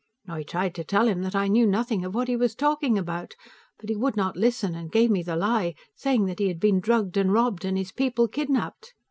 I 0.27 0.41
tried 0.41 0.73
to 0.73 0.83
tell 0.83 1.07
him 1.07 1.21
that 1.21 1.35
I 1.35 1.47
knew 1.47 1.67
nothing 1.67 2.03
of 2.03 2.15
what 2.15 2.27
he 2.27 2.35
was 2.35 2.55
talking 2.55 2.97
about, 2.97 3.35
but 3.79 3.87
he 3.89 3.95
would 3.95 4.17
not 4.17 4.35
listen, 4.35 4.73
and 4.73 4.91
gave 4.91 5.11
me 5.11 5.21
the 5.21 5.35
lie, 5.35 5.75
saying 5.93 6.25
that 6.25 6.39
he 6.39 6.47
had 6.47 6.59
been 6.59 6.79
drugged 6.79 7.17
and 7.17 7.31
robbed, 7.31 7.65
and 7.65 7.77
his 7.77 7.91
people 7.91 8.27
kidnaped. 8.27 8.95